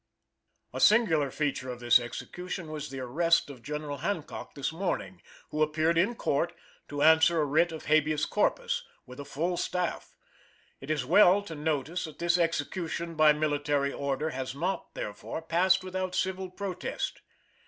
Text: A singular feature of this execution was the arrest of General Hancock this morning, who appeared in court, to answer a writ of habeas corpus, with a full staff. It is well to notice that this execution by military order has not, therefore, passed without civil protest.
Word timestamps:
A 0.73 0.79
singular 0.79 1.29
feature 1.29 1.69
of 1.69 1.79
this 1.79 1.99
execution 1.99 2.71
was 2.71 2.89
the 2.89 2.99
arrest 3.01 3.51
of 3.51 3.61
General 3.61 3.99
Hancock 3.99 4.55
this 4.55 4.73
morning, 4.73 5.21
who 5.51 5.61
appeared 5.61 5.95
in 5.95 6.15
court, 6.15 6.53
to 6.87 7.03
answer 7.03 7.39
a 7.39 7.45
writ 7.45 7.71
of 7.71 7.85
habeas 7.85 8.25
corpus, 8.25 8.83
with 9.05 9.19
a 9.19 9.25
full 9.25 9.57
staff. 9.57 10.15
It 10.79 10.89
is 10.89 11.05
well 11.05 11.43
to 11.43 11.53
notice 11.53 12.05
that 12.05 12.17
this 12.17 12.39
execution 12.39 13.13
by 13.13 13.31
military 13.33 13.93
order 13.93 14.31
has 14.31 14.55
not, 14.55 14.95
therefore, 14.95 15.39
passed 15.39 15.83
without 15.83 16.15
civil 16.15 16.49
protest. 16.49 17.21